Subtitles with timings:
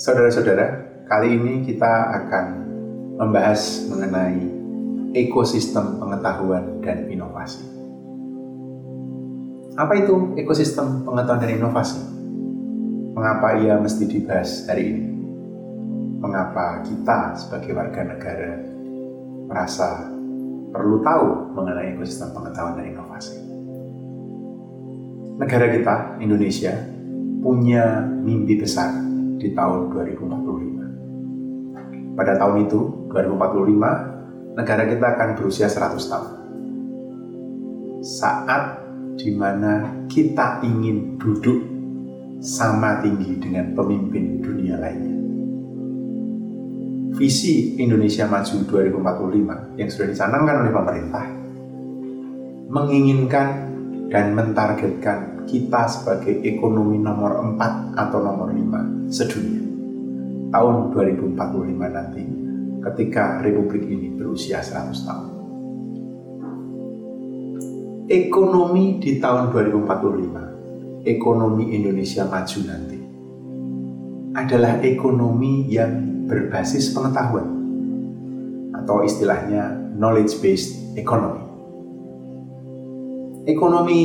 [0.00, 2.46] Saudara-saudara, kali ini kita akan
[3.20, 4.40] membahas mengenai
[5.12, 7.60] ekosistem pengetahuan dan inovasi.
[9.76, 12.00] Apa itu ekosistem pengetahuan dan inovasi?
[13.12, 15.04] Mengapa ia mesti dibahas hari ini?
[16.16, 18.56] Mengapa kita sebagai warga negara
[19.52, 20.08] merasa
[20.72, 23.36] perlu tahu mengenai ekosistem pengetahuan dan inovasi?
[25.36, 26.72] Negara kita, Indonesia,
[27.44, 29.09] punya mimpi besar
[29.40, 32.14] di tahun 2045.
[32.14, 36.32] Pada tahun itu, 2045, negara kita akan berusia 100 tahun.
[38.04, 38.84] Saat
[39.16, 41.70] di mana kita ingin duduk
[42.40, 45.16] sama tinggi dengan pemimpin dunia lainnya.
[47.20, 51.26] Visi Indonesia Maju 2045 yang sudah dicanangkan oleh pemerintah
[52.70, 53.48] menginginkan
[54.08, 59.62] dan mentargetkan kita sebagai ekonomi nomor 4 atau nomor 5 sedunia.
[60.50, 61.36] Tahun 2045
[61.96, 62.22] nanti
[62.80, 65.28] ketika republik ini berusia 100 tahun.
[68.10, 72.98] Ekonomi di tahun 2045, ekonomi Indonesia maju nanti
[74.34, 77.46] adalah ekonomi yang berbasis pengetahuan
[78.74, 81.50] atau istilahnya knowledge based economy
[83.50, 84.00] ekonomi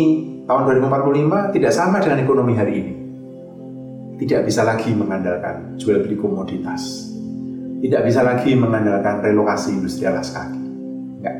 [0.46, 2.94] tahun 2045 tidak sama dengan ekonomi hari ini.
[4.16, 7.12] Tidak bisa lagi mengandalkan jual beli komoditas.
[7.84, 10.62] Tidak bisa lagi mengandalkan relokasi industri alas kaki.
[11.20, 11.38] Enggak.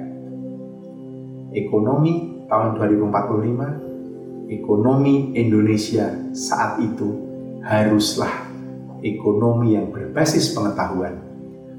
[1.56, 7.08] Ekonomi tahun 2045, ekonomi Indonesia saat itu
[7.64, 8.46] haruslah
[9.02, 11.18] ekonomi yang berbasis pengetahuan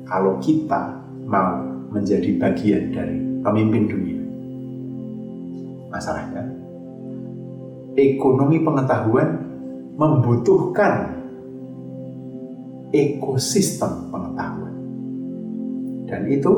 [0.07, 4.23] kalau kita mau menjadi bagian dari pemimpin dunia
[5.91, 6.66] masalahnya
[7.97, 9.41] ekonomi pengetahuan
[9.97, 11.17] membutuhkan
[12.93, 14.77] ekosistem pengetahuan.
[16.07, 16.53] Dan itu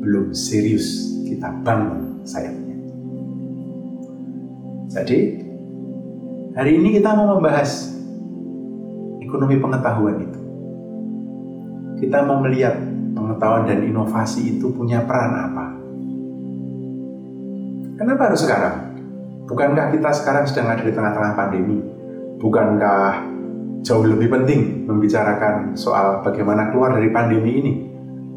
[0.00, 2.76] belum serius kita bangun sayapnya.
[4.90, 5.18] Jadi
[6.56, 7.94] hari ini kita mau membahas
[9.22, 10.40] ekonomi pengetahuan itu.
[12.00, 12.74] Kita mau melihat
[13.14, 15.66] pengetahuan dan inovasi itu punya peran apa.
[18.00, 18.89] Kenapa harus sekarang?
[19.50, 21.82] Bukankah kita sekarang sedang ada di tengah-tengah pandemi?
[22.38, 23.18] Bukankah
[23.82, 27.72] jauh lebih penting membicarakan soal bagaimana keluar dari pandemi ini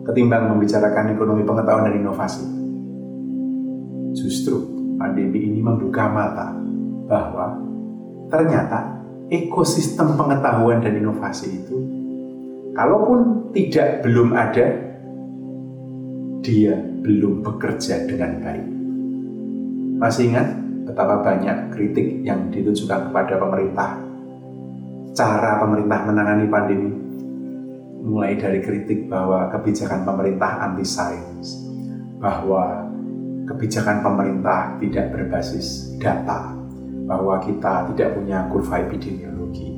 [0.09, 2.43] ketimbang membicarakan ekonomi pengetahuan dan inovasi?
[4.17, 4.57] Justru
[4.97, 6.49] pandemi ini membuka mata
[7.05, 7.61] bahwa
[8.33, 8.97] ternyata
[9.29, 11.77] ekosistem pengetahuan dan inovasi itu
[12.73, 14.65] kalaupun tidak belum ada
[16.41, 16.73] dia
[17.05, 18.67] belum bekerja dengan baik.
[20.01, 23.91] Masih ingat betapa banyak kritik yang ditujukan kepada pemerintah?
[25.13, 26.91] Cara pemerintah menangani pandemi
[28.03, 31.63] mulai dari kritik bahwa kebijakan pemerintah anti sains,
[32.19, 32.83] bahwa
[33.47, 36.51] kebijakan pemerintah tidak berbasis data,
[37.07, 39.71] bahwa kita tidak punya kurva epidemiologi,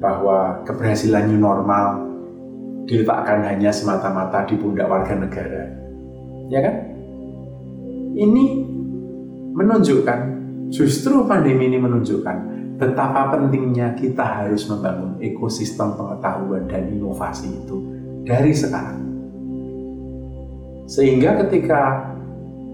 [0.00, 2.08] bahwa keberhasilan new normal
[2.88, 5.64] diletakkan hanya semata-mata di pundak warga negara.
[6.48, 6.74] Ya kan?
[8.12, 8.71] Ini
[9.52, 10.20] menunjukkan
[10.72, 12.36] justru pandemi ini menunjukkan
[12.80, 17.76] betapa pentingnya kita harus membangun ekosistem pengetahuan dan inovasi itu
[18.26, 18.98] dari sekarang.
[20.88, 22.10] Sehingga ketika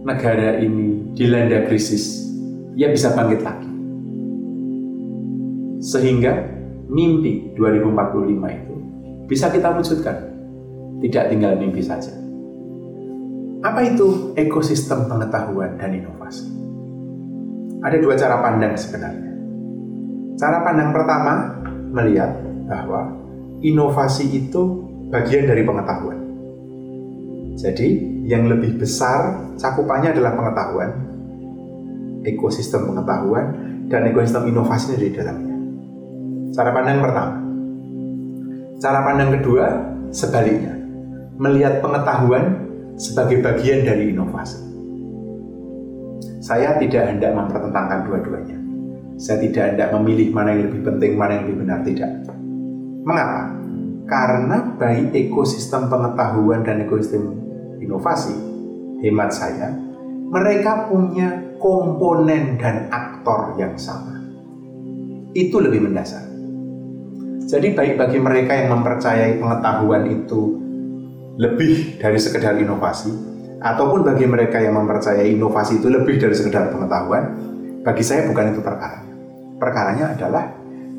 [0.07, 2.25] negara ini dilanda krisis,
[2.73, 3.71] ia bisa bangkit lagi.
[5.79, 6.33] Sehingga
[6.89, 8.75] mimpi 2045 itu
[9.29, 10.17] bisa kita wujudkan.
[10.99, 12.11] Tidak tinggal mimpi saja.
[13.63, 16.68] Apa itu ekosistem pengetahuan dan inovasi?
[17.83, 19.31] Ada dua cara pandang sebenarnya.
[20.39, 21.33] Cara pandang pertama
[21.95, 22.31] melihat
[22.67, 23.11] bahwa
[23.63, 26.19] inovasi itu bagian dari pengetahuan.
[27.59, 27.89] Jadi,
[28.29, 30.91] yang lebih besar cakupannya adalah pengetahuan,
[32.23, 33.47] ekosistem pengetahuan,
[33.91, 35.57] dan ekosistem inovasi di dalamnya.
[36.55, 37.35] Cara pandang pertama.
[38.79, 39.67] Cara pandang kedua,
[40.15, 40.75] sebaliknya.
[41.39, 42.63] Melihat pengetahuan
[42.95, 44.68] sebagai bagian dari inovasi.
[46.49, 48.57] Saya tidak hendak mempertentangkan dua-duanya.
[49.21, 52.09] Saya tidak hendak memilih mana yang lebih penting, mana yang lebih benar, tidak.
[53.05, 53.53] Mengapa?
[54.09, 57.37] Karena baik ekosistem pengetahuan dan ekosistem
[57.85, 58.33] inovasi,
[59.05, 59.77] hemat saya,
[60.33, 64.17] mereka punya komponen dan aktor yang sama.
[65.37, 66.25] Itu lebih mendasar.
[67.45, 70.57] Jadi baik bagi mereka yang mempercayai pengetahuan itu
[71.37, 73.13] lebih dari sekedar inovasi,
[73.59, 77.35] ataupun bagi mereka yang mempercayai inovasi itu lebih dari sekedar pengetahuan,
[77.83, 79.03] bagi saya bukan itu perkara.
[79.59, 80.45] Perkaranya adalah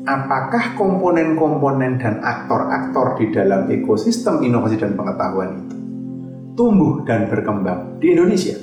[0.04, 5.76] apakah komponen-komponen dan aktor-aktor di dalam ekosistem inovasi dan pengetahuan itu
[6.60, 8.56] tumbuh dan berkembang di Indonesia.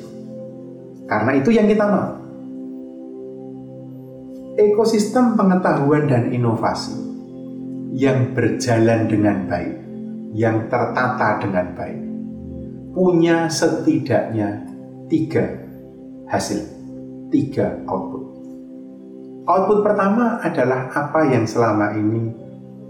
[1.09, 2.09] Karena itu yang kita mau.
[4.57, 6.93] Ekosistem pengetahuan dan inovasi
[7.93, 9.75] yang berjalan dengan baik,
[10.33, 12.01] yang tertata dengan baik,
[12.91, 14.63] punya setidaknya
[15.07, 15.63] tiga
[16.27, 16.61] hasil,
[17.31, 18.23] tiga output.
[19.47, 22.35] Output pertama adalah apa yang selama ini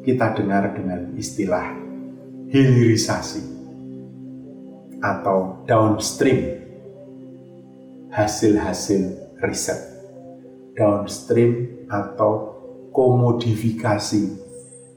[0.01, 1.77] kita dengar dengan istilah
[2.49, 3.43] hilirisasi
[4.97, 6.57] atau downstream
[8.09, 9.97] hasil-hasil riset
[10.77, 12.53] downstream atau
[12.93, 14.21] komodifikasi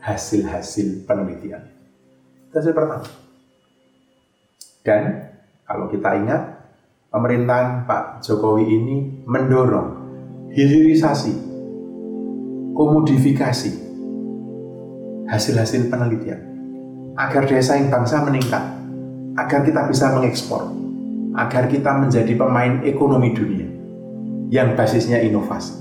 [0.01, 1.65] hasil-hasil penelitian.
[2.53, 3.05] Hasil pertama.
[4.81, 5.29] Dan
[5.69, 6.43] kalau kita ingat,
[7.13, 8.97] pemerintahan Pak Jokowi ini
[9.29, 9.89] mendorong
[10.57, 11.35] hilirisasi,
[12.73, 13.73] komodifikasi
[15.29, 16.41] hasil-hasil penelitian
[17.15, 18.65] agar daya saing bangsa meningkat,
[19.37, 20.73] agar kita bisa mengekspor,
[21.37, 23.69] agar kita menjadi pemain ekonomi dunia
[24.49, 25.77] yang basisnya inovasi.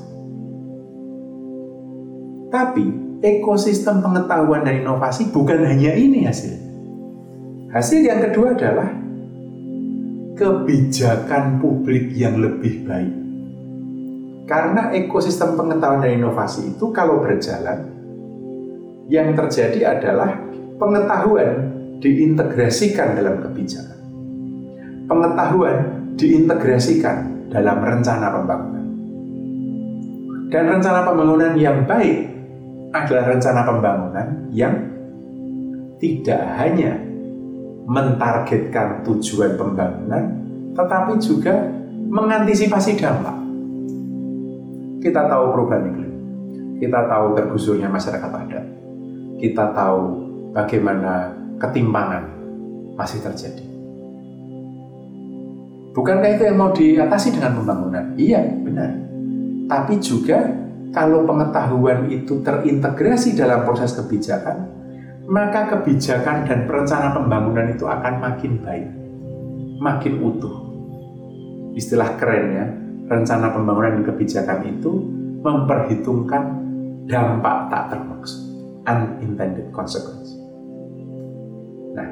[2.52, 2.86] Tapi
[3.24, 6.69] ekosistem pengetahuan dan inovasi bukan hanya ini hasil.
[7.70, 8.90] Hasil yang kedua adalah
[10.34, 13.14] kebijakan publik yang lebih baik.
[14.50, 17.86] Karena ekosistem pengetahuan dan inovasi itu kalau berjalan,
[19.06, 20.34] yang terjadi adalah
[20.82, 21.70] pengetahuan
[22.02, 24.00] diintegrasikan dalam kebijakan.
[25.06, 25.78] Pengetahuan
[26.18, 28.86] diintegrasikan dalam rencana pembangunan.
[30.50, 32.34] Dan rencana pembangunan yang baik
[32.98, 34.74] adalah rencana pembangunan yang
[36.02, 37.09] tidak hanya
[37.90, 40.24] mentargetkan tujuan pembangunan,
[40.78, 41.58] tetapi juga
[42.06, 43.34] mengantisipasi dampak.
[45.02, 46.14] Kita tahu perubahan iklim,
[46.78, 48.66] kita tahu tergusurnya masyarakat adat,
[49.42, 50.02] kita tahu
[50.54, 52.30] bagaimana ketimpangan
[52.94, 53.66] masih terjadi.
[55.90, 58.14] Bukankah itu yang mau diatasi dengan pembangunan?
[58.14, 58.94] Iya, benar.
[59.66, 60.46] Tapi juga
[60.94, 64.79] kalau pengetahuan itu terintegrasi dalam proses kebijakan,
[65.30, 68.90] maka kebijakan dan perencanaan pembangunan itu akan makin baik,
[69.78, 70.58] makin utuh.
[71.78, 72.66] Istilah kerennya,
[73.06, 74.92] rencana pembangunan dan kebijakan itu
[75.46, 76.44] memperhitungkan
[77.06, 78.42] dampak tak termaksud,
[78.90, 80.34] unintended consequence.
[81.94, 82.10] Nah,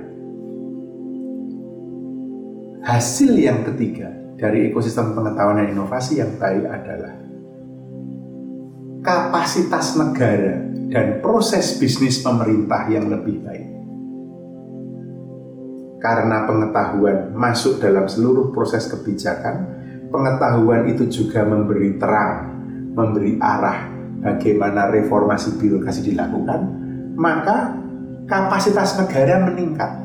[2.86, 7.27] hasil yang ketiga dari ekosistem pengetahuan dan inovasi yang baik adalah
[9.08, 13.68] kapasitas negara dan proses bisnis pemerintah yang lebih baik.
[16.04, 19.64] Karena pengetahuan masuk dalam seluruh proses kebijakan,
[20.12, 22.52] pengetahuan itu juga memberi terang,
[22.92, 23.88] memberi arah
[24.20, 26.60] bagaimana reformasi birokrasi dilakukan,
[27.16, 27.80] maka
[28.28, 30.04] kapasitas negara meningkat.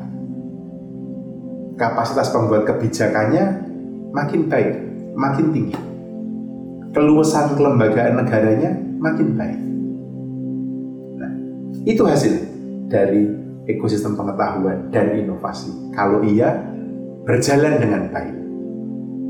[1.75, 3.67] Kapasitas pembuat kebijakannya
[4.15, 4.71] makin baik,
[5.11, 5.79] makin tinggi.
[6.93, 9.59] Keluasan kelembagaan negaranya makin baik.
[11.19, 11.31] Nah,
[11.83, 12.33] itu hasil
[12.87, 13.27] dari
[13.67, 15.91] ekosistem pengetahuan dan inovasi.
[15.91, 16.63] Kalau iya,
[17.27, 18.35] berjalan dengan baik.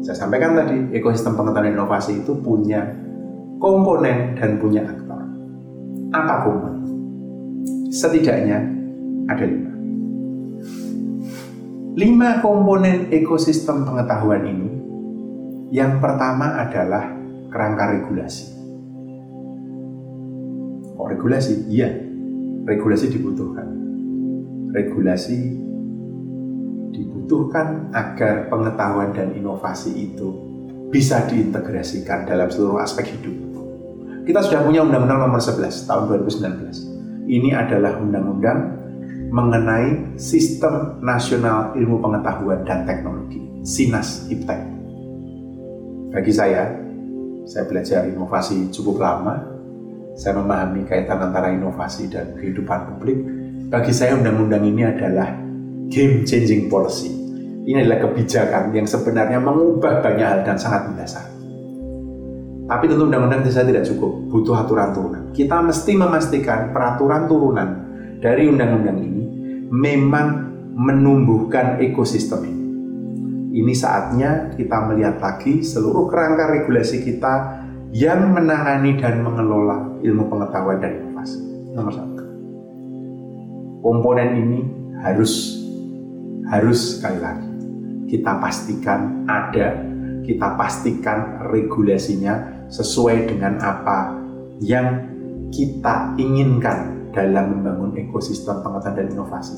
[0.05, 2.85] Saya sampaikan tadi, ekosistem pengetahuan dan inovasi itu punya
[3.57, 5.21] komponen dan punya aktor.
[6.13, 6.85] Apa komponen?
[7.89, 8.61] Setidaknya
[9.25, 9.71] ada lima.
[11.93, 14.69] Lima komponen ekosistem pengetahuan ini,
[15.69, 17.13] yang pertama adalah
[17.53, 18.52] kerangka regulasi.
[21.13, 21.93] Regulasi, iya.
[22.65, 23.69] Regulasi dibutuhkan.
[24.73, 25.37] Regulasi
[26.89, 30.33] dibutuhkan agar pengetahuan dan inovasi itu
[30.89, 33.53] bisa diintegrasikan dalam seluruh aspek hidup.
[34.23, 37.27] Kita sudah punya Undang-Undang Nomor 11 tahun 2019.
[37.27, 38.59] Ini adalah undang-undang
[39.33, 44.61] mengenai Sistem Nasional Ilmu Pengetahuan dan Teknologi, SINAS IPTEK.
[46.13, 46.71] Bagi saya,
[47.43, 49.52] saya belajar inovasi cukup lama,
[50.13, 53.17] saya memahami kaitan antara inovasi dan kehidupan publik.
[53.73, 55.33] Bagi saya undang-undang ini adalah
[55.89, 57.09] game changing policy.
[57.63, 61.25] Ini adalah kebijakan yang sebenarnya mengubah banyak hal dan sangat mendasar.
[62.63, 65.23] Tapi tentu undang-undang itu saya tidak cukup, butuh aturan turunan.
[65.33, 67.69] Kita mesti memastikan peraturan turunan
[68.21, 69.23] dari undang-undang ini
[69.73, 70.27] memang
[70.73, 72.63] menumbuhkan ekosistem ini.
[73.53, 77.61] Ini saatnya kita melihat lagi seluruh kerangka regulasi kita
[77.93, 81.39] yang menangani dan mengelola ilmu pengetahuan dan inovasi.
[81.73, 82.23] Nomor satu.
[83.83, 84.59] Komponen ini
[84.99, 85.59] harus
[86.47, 87.53] harus sekali lagi
[88.13, 89.73] kita pastikan ada,
[90.21, 94.13] kita pastikan regulasinya sesuai dengan apa
[94.61, 95.09] yang
[95.49, 99.57] kita inginkan dalam membangun ekosistem pengetahuan dan inovasi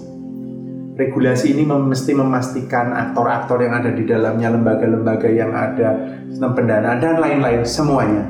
[0.95, 7.19] regulasi ini mesti memastikan aktor-aktor yang ada di dalamnya, lembaga-lembaga yang ada, sistem pendanaan dan
[7.19, 8.23] lain-lain semuanya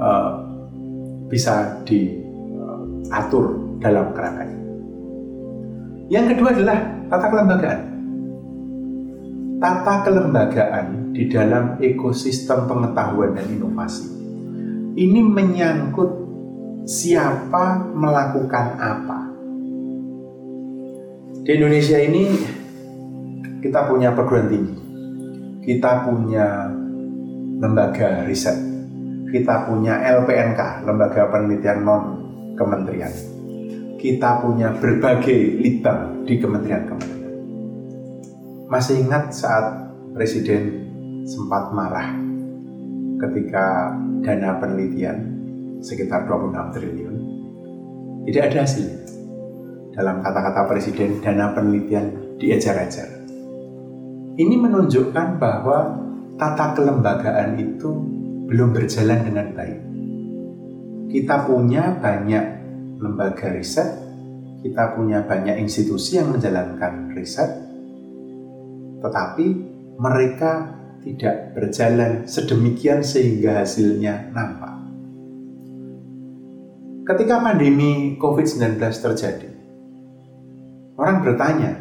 [0.00, 0.39] uh,
[1.30, 4.58] bisa diatur dalam kerangka ini.
[6.10, 7.80] Yang kedua adalah tata kelembagaan.
[9.60, 14.08] Tata kelembagaan di dalam ekosistem pengetahuan dan inovasi
[14.98, 16.10] ini menyangkut
[16.88, 19.30] siapa melakukan apa
[21.40, 22.30] di Indonesia ini
[23.64, 24.76] kita punya perguruan tinggi,
[25.64, 26.68] kita punya
[27.58, 28.54] lembaga riset,
[29.30, 32.04] kita punya LPNK, lembaga penelitian non
[32.58, 33.10] kementerian,
[33.96, 37.34] kita punya berbagai litbang di kementerian-kementerian.
[38.70, 40.90] Masih ingat saat Presiden
[41.22, 42.18] sempat marah
[43.22, 43.94] ketika
[44.26, 45.38] dana penelitian
[45.78, 47.16] sekitar 26 triliun
[48.26, 48.98] tidak ada hasilnya
[49.94, 53.08] dalam kata-kata Presiden dana penelitian diejar-ejar.
[54.40, 55.78] Ini menunjukkan bahwa
[56.40, 58.09] tata kelembagaan itu
[58.50, 59.80] belum berjalan dengan baik.
[61.14, 62.44] Kita punya banyak
[62.98, 63.86] lembaga riset,
[64.66, 67.46] kita punya banyak institusi yang menjalankan riset,
[68.98, 69.46] tetapi
[69.94, 70.74] mereka
[71.06, 74.74] tidak berjalan sedemikian sehingga hasilnya nampak.
[77.06, 79.50] Ketika pandemi COVID-19 terjadi,
[81.00, 81.80] Orang bertanya,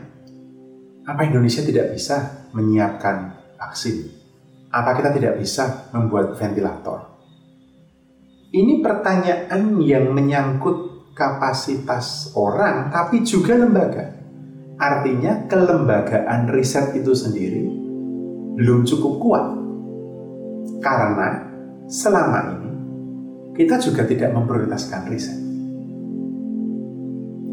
[1.04, 4.19] apa Indonesia tidak bisa menyiapkan vaksin?
[4.70, 7.10] Apa kita tidak bisa membuat ventilator?
[8.54, 14.14] Ini pertanyaan yang menyangkut kapasitas orang, tapi juga lembaga.
[14.78, 17.66] Artinya, kelembagaan riset itu sendiri
[18.62, 19.46] belum cukup kuat,
[20.86, 21.50] karena
[21.90, 22.72] selama ini
[23.58, 25.40] kita juga tidak memprioritaskan riset.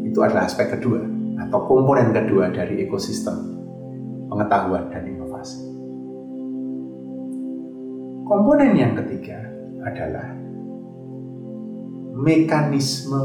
[0.05, 1.01] Itu adalah aspek kedua
[1.49, 3.57] atau komponen kedua dari ekosistem
[4.29, 5.03] pengetahuan dan
[8.27, 9.39] Komponen yang ketiga
[9.87, 10.35] adalah
[12.19, 13.23] mekanisme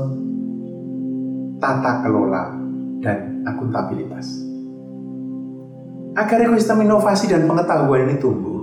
[1.58, 2.54] tata kelola
[3.02, 4.46] dan akuntabilitas.
[6.14, 8.62] Agar ekosistem inovasi dan pengetahuan ini tumbuh,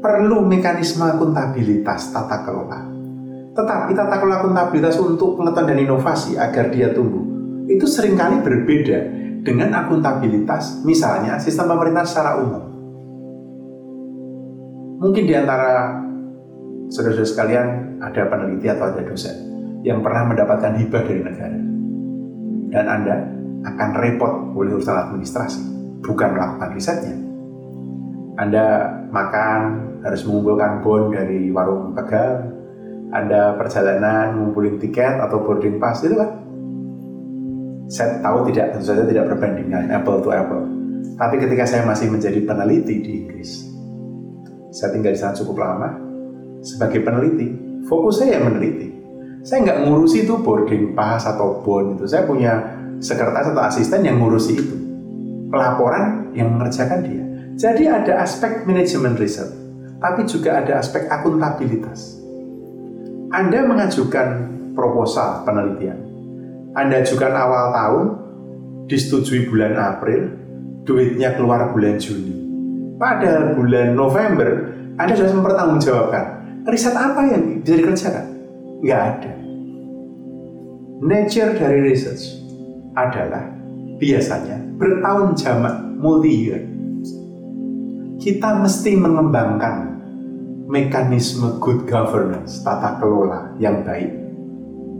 [0.00, 2.80] perlu mekanisme akuntabilitas tata kelola.
[3.52, 7.28] Tetapi tata kelola akuntabilitas untuk pengetahuan dan inovasi agar dia tumbuh
[7.68, 8.98] itu sering kali berbeda
[9.44, 12.73] dengan akuntabilitas misalnya sistem pemerintah secara umum.
[15.04, 16.00] Mungkin di antara
[16.88, 17.66] saudara-saudara sekalian
[18.00, 19.36] ada peneliti atau ada dosen
[19.84, 21.60] yang pernah mendapatkan hibah dari negara.
[22.72, 23.16] Dan Anda
[23.68, 25.60] akan repot oleh urusan administrasi,
[26.08, 27.16] bukan melakukan risetnya.
[28.40, 29.60] Anda makan
[30.00, 32.48] harus mengumpulkan bon dari warung tegal,
[33.12, 36.32] Anda perjalanan ngumpulin tiket atau boarding pass itu kan
[37.92, 40.64] saya tahu tidak tentu saja tidak perbandingan apple to apple.
[41.20, 43.73] Tapi ketika saya masih menjadi peneliti di Inggris,
[44.74, 45.88] saya tinggal di sana cukup lama.
[46.66, 47.46] Sebagai peneliti,
[47.86, 48.90] fokus saya meneliti.
[49.46, 52.10] Saya nggak ngurusi itu boarding pass atau bond itu.
[52.10, 52.58] Saya punya
[52.98, 54.76] sekretaris atau asisten yang ngurusi itu.
[55.46, 57.22] Pelaporan yang mengerjakan dia.
[57.54, 59.46] Jadi ada aspek manajemen riset,
[60.02, 62.18] tapi juga ada aspek akuntabilitas.
[63.30, 64.28] Anda mengajukan
[64.74, 66.02] proposal penelitian,
[66.74, 68.06] anda ajukan awal tahun,
[68.90, 70.34] disetujui bulan April,
[70.82, 72.43] duitnya keluar bulan Juni.
[72.94, 76.24] Pada bulan November, Anda sudah mempertanggungjawabkan
[76.70, 78.26] riset apa yang bisa dikerjakan?
[78.84, 79.32] Nggak ada.
[81.04, 82.38] Nature dari research
[82.94, 83.50] adalah
[83.98, 86.62] biasanya bertahun jamak multi year.
[88.22, 89.76] Kita mesti mengembangkan
[90.70, 94.24] mekanisme good governance, tata kelola yang baik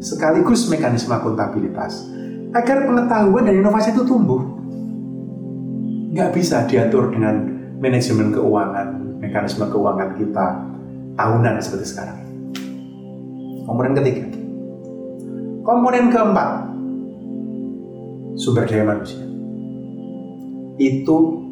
[0.05, 2.05] sekaligus mekanisme akuntabilitas
[2.53, 4.45] agar pengetahuan dan inovasi itu tumbuh.
[6.15, 7.53] Nggak bisa diatur dengan
[7.85, 8.88] manajemen keuangan,
[9.21, 10.47] mekanisme keuangan kita
[11.21, 12.19] tahunan seperti sekarang.
[13.69, 14.25] Komponen ketiga.
[15.61, 16.50] Komponen keempat,
[18.41, 19.25] sumber daya manusia.
[20.81, 21.45] Itu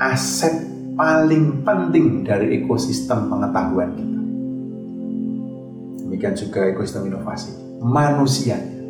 [0.00, 0.64] aset
[0.96, 4.20] paling penting dari ekosistem pengetahuan kita
[6.22, 8.84] demikian juga ekosistem inovasi manusianya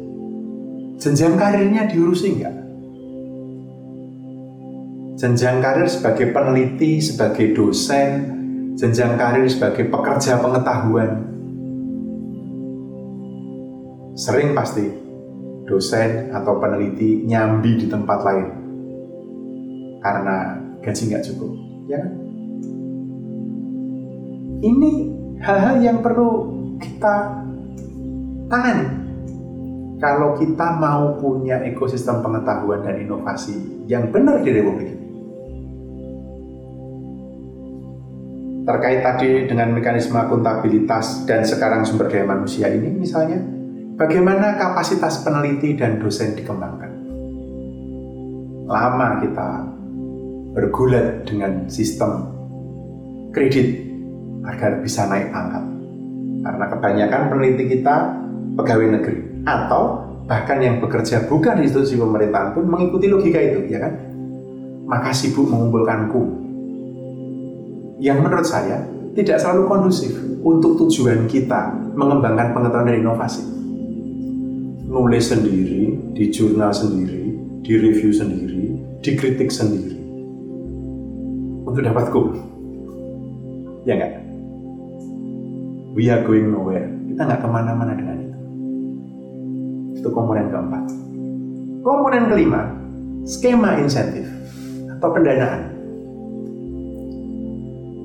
[0.99, 2.62] jenjang karirnya diurusi enggak?
[5.23, 8.11] Jenjang karir sebagai peneliti, sebagai dosen,
[8.75, 11.23] jenjang karir sebagai pekerja pengetahuan.
[14.19, 14.83] Sering pasti
[15.63, 18.49] dosen atau peneliti nyambi di tempat lain
[20.03, 21.53] karena gaji nggak cukup,
[21.87, 22.13] ya kan?
[24.59, 24.91] Ini
[25.39, 26.31] hal-hal yang perlu
[26.83, 27.47] kita
[28.51, 28.87] tangani
[30.03, 35.02] kalau kita mau punya ekosistem pengetahuan dan inovasi yang benar di Republik ini.
[38.73, 43.37] Terkait tadi dengan mekanisme akuntabilitas dan sekarang sumber daya manusia ini misalnya,
[44.01, 46.89] bagaimana kapasitas peneliti dan dosen dikembangkan?
[48.65, 49.49] Lama kita
[50.57, 52.33] bergulat dengan sistem
[53.37, 53.77] kredit
[54.49, 55.65] agar bisa naik pangkat.
[56.41, 57.97] Karena kebanyakan peneliti kita
[58.57, 63.85] pegawai negeri atau bahkan yang bekerja bukan di institusi pemerintahan pun mengikuti logika itu, ya
[63.85, 63.93] kan?
[64.89, 66.09] Maka sibuk mengumpulkan.
[68.03, 68.83] Yang menurut saya
[69.15, 70.11] tidak selalu kondusif
[70.43, 73.47] untuk tujuan kita mengembangkan pengetahuan dan inovasi.
[74.91, 77.31] Nulis sendiri, di jurnal sendiri,
[77.63, 78.75] di review sendiri,
[79.07, 79.95] dikritik sendiri.
[81.63, 82.35] Untuk dapat ku.
[83.87, 84.13] Ya enggak?
[85.95, 86.91] We are going nowhere.
[87.07, 88.39] Kita nggak ke mana-mana dengan itu.
[90.03, 90.85] Itu komponen keempat.
[91.87, 92.67] Komponen kelima,
[93.23, 94.27] skema insentif
[94.99, 95.82] atau pendanaan.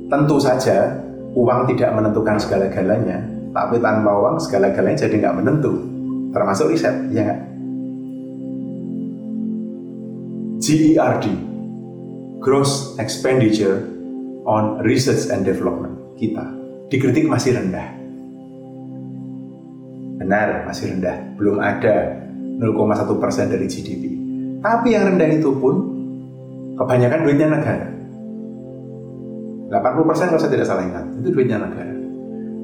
[0.08, 1.04] Tentu saja
[1.36, 3.22] uang tidak menentukan segala-galanya,
[3.52, 5.72] tapi tanpa uang segala-galanya jadi nggak menentu,
[6.32, 7.42] termasuk riset, ya nggak?
[10.58, 11.26] GERD,
[12.40, 13.84] Gross Expenditure
[14.48, 16.44] on Research and Development kita
[16.90, 17.98] dikritik masih rendah
[20.18, 21.38] Benar, masih rendah.
[21.38, 22.18] Belum ada
[22.58, 24.18] 0,1 persen dari GDP.
[24.66, 25.76] Tapi yang rendah itu pun
[26.74, 27.88] kebanyakan duitnya negara.
[29.68, 31.94] 80 persen kalau saya tidak salah ingat, itu duitnya negara.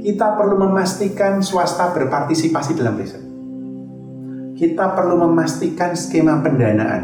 [0.04, 3.24] Kita perlu memastikan swasta berpartisipasi dalam riset.
[4.54, 7.04] Kita perlu memastikan skema pendanaan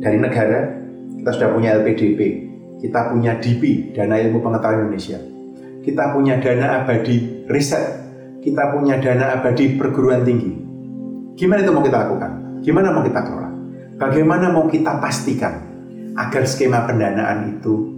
[0.00, 0.76] dari negara.
[1.16, 2.20] Kita sudah punya LPDP,
[2.80, 5.18] kita punya DP, Dana Ilmu Pengetahuan Indonesia.
[5.82, 8.06] Kita punya dana abadi riset
[8.46, 10.54] kita punya dana abadi perguruan tinggi.
[11.34, 12.62] Gimana itu mau kita lakukan?
[12.62, 13.50] Gimana mau kita kelola?
[13.98, 15.66] Bagaimana mau kita pastikan
[16.14, 17.95] agar skema pendanaan itu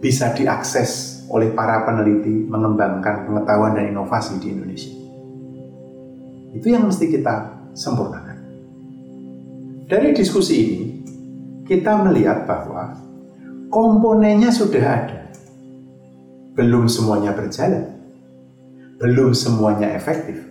[0.00, 4.92] bisa diakses oleh para peneliti mengembangkan pengetahuan dan inovasi di Indonesia?
[6.56, 8.36] Itu yang mesti kita sempurnakan.
[9.86, 10.80] Dari diskusi ini,
[11.68, 12.98] kita melihat bahwa
[13.70, 15.20] komponennya sudah ada.
[16.58, 18.00] Belum semuanya berjalan
[19.00, 20.44] belum semuanya efektif.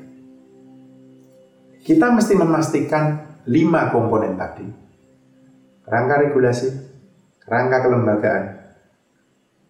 [1.86, 4.66] Kita mesti memastikan lima komponen tadi.
[5.86, 6.70] Kerangka regulasi,
[7.46, 8.44] kerangka kelembagaan,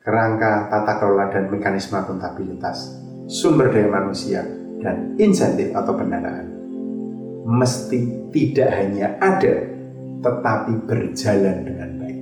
[0.09, 2.97] kerangka tata kelola dan mekanisme akuntabilitas,
[3.29, 4.41] sumber daya manusia,
[4.81, 6.49] dan insentif atau pendanaan.
[7.45, 9.69] Mesti tidak hanya ada,
[10.25, 12.19] tetapi berjalan dengan baik.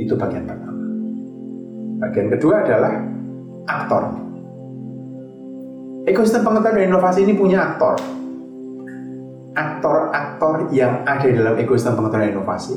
[0.00, 0.84] Itu bagian pertama.
[2.00, 2.94] Bagian kedua adalah
[3.68, 4.04] aktor
[6.08, 8.00] Ekosistem pengetahuan dan inovasi ini punya aktor.
[9.52, 12.74] Aktor-aktor yang ada dalam ekosistem pengetahuan dan inovasi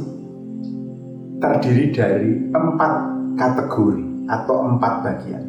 [1.39, 5.43] terdiri dari empat kategori atau empat bagian.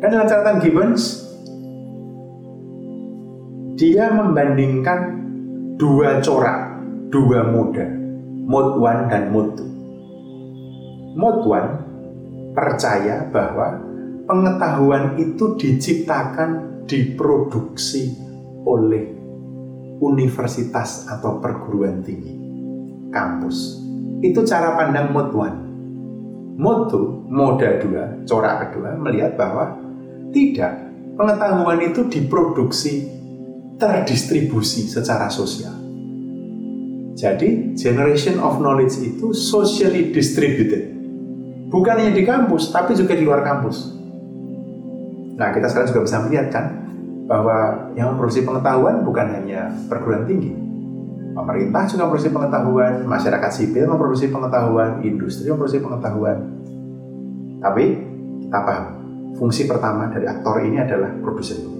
[0.00, 1.29] Dan dalam catatan Gibbons,
[3.80, 5.00] dia membandingkan
[5.80, 7.88] dua corak, dua moda,
[8.44, 11.16] mode 1 dan mode 2.
[11.16, 13.80] Mode 1 percaya bahwa
[14.28, 18.20] pengetahuan itu diciptakan, diproduksi
[18.68, 19.16] oleh
[20.04, 22.36] universitas atau perguruan tinggi,
[23.08, 23.80] kampus
[24.20, 25.58] itu cara pandang mode one.
[26.60, 29.80] moto, moda dua, corak kedua melihat bahwa
[30.28, 30.76] tidak,
[31.16, 33.19] pengetahuan itu diproduksi,
[33.80, 35.72] terdistribusi secara sosial.
[37.16, 40.92] Jadi, generation of knowledge itu socially distributed.
[41.72, 43.96] Bukan hanya di kampus, tapi juga di luar kampus.
[45.36, 46.66] Nah, kita sekarang juga bisa melihat kan,
[47.24, 50.52] bahwa yang memproduksi pengetahuan bukan hanya perguruan tinggi.
[51.30, 56.38] Pemerintah juga memproduksi pengetahuan, masyarakat sipil memproduksi pengetahuan, industri memproduksi pengetahuan.
[57.60, 57.84] Tapi,
[58.44, 58.86] kita paham,
[59.36, 61.79] fungsi pertama dari aktor ini adalah produsen.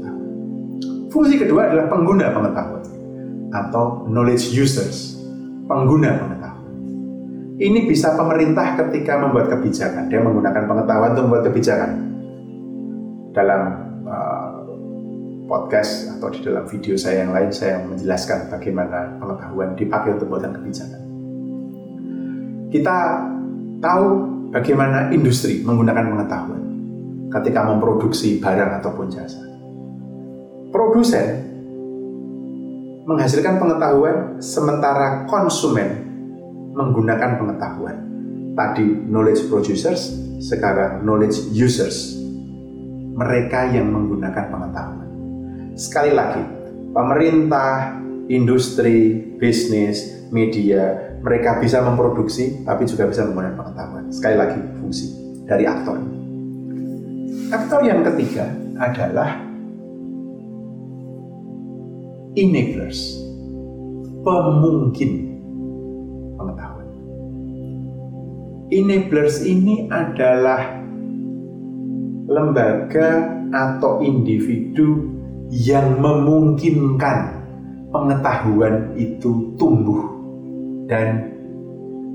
[1.10, 2.86] Fungsi kedua adalah pengguna pengetahuan
[3.50, 5.18] atau knowledge users
[5.66, 6.74] pengguna pengetahuan.
[7.60, 11.90] Ini bisa pemerintah ketika membuat kebijakan, dia menggunakan pengetahuan untuk membuat kebijakan.
[13.30, 13.62] Dalam
[14.06, 14.50] uh,
[15.50, 20.54] podcast atau di dalam video saya yang lain, saya menjelaskan bagaimana pengetahuan dipakai untuk membuat
[20.62, 21.02] kebijakan.
[22.70, 22.96] Kita
[23.82, 24.06] tahu
[24.54, 26.62] bagaimana industri menggunakan pengetahuan
[27.34, 29.49] ketika memproduksi barang ataupun jasa.
[30.70, 31.26] Produsen
[33.10, 36.06] menghasilkan pengetahuan sementara konsumen
[36.78, 37.96] menggunakan pengetahuan.
[38.54, 42.14] Tadi knowledge producers, sekarang knowledge users.
[43.18, 45.08] Mereka yang menggunakan pengetahuan.
[45.74, 46.40] Sekali lagi,
[46.94, 47.98] pemerintah,
[48.30, 54.04] industri, bisnis, media, mereka bisa memproduksi tapi juga bisa menggunakan pengetahuan.
[54.14, 55.06] Sekali lagi, fungsi
[55.50, 55.98] dari aktor.
[57.50, 58.46] Aktor yang ketiga
[58.78, 59.49] adalah
[62.38, 63.18] enablers,
[64.22, 65.10] pemungkin
[66.38, 66.88] pengetahuan.
[68.70, 70.78] Enablers ini adalah
[72.30, 75.10] lembaga atau individu
[75.50, 77.42] yang memungkinkan
[77.90, 80.06] pengetahuan itu tumbuh
[80.86, 81.34] dan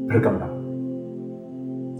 [0.07, 0.55] berkembang.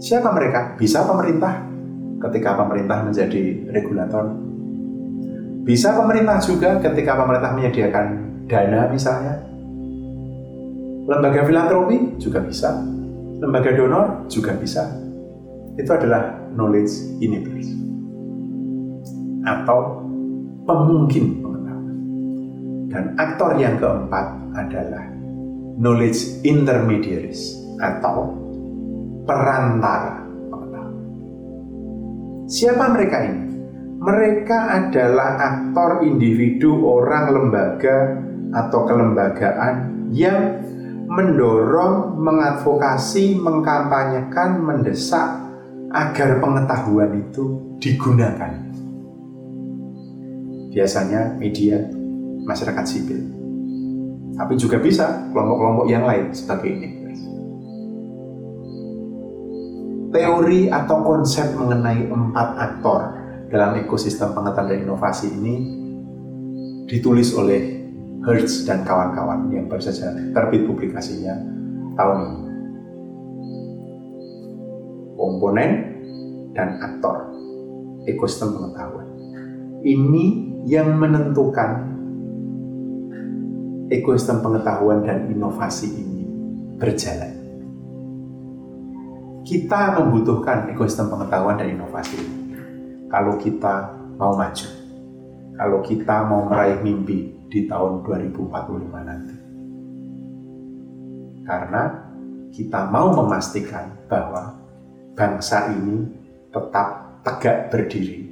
[0.00, 0.76] Siapa mereka?
[0.80, 1.68] Bisa pemerintah
[2.16, 4.45] ketika pemerintah menjadi regulator
[5.66, 8.06] bisa pemerintah juga ketika pemerintah menyediakan
[8.46, 9.34] dana misalnya.
[11.10, 12.70] Lembaga filantropi juga bisa.
[13.42, 14.86] Lembaga donor juga bisa.
[15.74, 17.66] Itu adalah knowledge enablers.
[19.42, 20.06] Atau
[20.70, 21.96] pemungkin pengetahuan.
[22.86, 25.02] Dan aktor yang keempat adalah
[25.82, 28.30] knowledge intermediaries atau
[29.26, 30.94] perantara pengetahuan.
[32.46, 33.45] Siapa mereka ini?
[34.06, 38.22] Mereka adalah aktor individu orang lembaga
[38.54, 40.62] atau kelembagaan yang
[41.10, 45.42] mendorong, mengadvokasi, mengkampanyekan, mendesak
[45.90, 48.54] agar pengetahuan itu digunakan.
[50.70, 51.82] Biasanya media,
[52.46, 53.26] masyarakat sipil.
[54.38, 56.88] Tapi juga bisa kelompok-kelompok yang lain sebagai ini.
[60.14, 65.54] Teori atau konsep mengenai empat aktor dalam ekosistem pengetahuan dan inovasi ini
[66.90, 67.86] ditulis oleh
[68.26, 71.34] Hertz dan kawan-kawan yang baru saja terbit publikasinya
[71.94, 72.42] tahun ini.
[75.14, 75.70] Komponen
[76.58, 77.30] dan aktor
[78.06, 79.06] ekosistem pengetahuan.
[79.86, 80.24] Ini
[80.66, 81.70] yang menentukan
[83.94, 86.26] ekosistem pengetahuan dan inovasi ini
[86.82, 87.34] berjalan.
[89.46, 92.45] Kita membutuhkan ekosistem pengetahuan dan inovasi ini
[93.06, 94.68] kalau kita mau maju,
[95.54, 99.36] kalau kita mau meraih mimpi di tahun 2045 nanti.
[101.46, 101.82] Karena
[102.50, 104.58] kita mau memastikan bahwa
[105.14, 106.10] bangsa ini
[106.50, 108.26] tetap tegak berdiri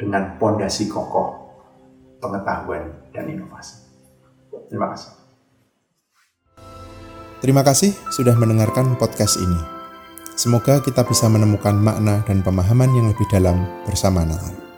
[0.00, 1.40] dengan pondasi kokoh
[2.20, 3.84] pengetahuan dan inovasi.
[4.68, 5.12] Terima kasih.
[7.40, 9.79] Terima kasih sudah mendengarkan podcast ini.
[10.40, 14.69] Semoga kita bisa menemukan makna dan pemahaman yang lebih dalam bersama Natal.